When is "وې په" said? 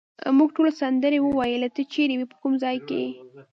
2.17-2.37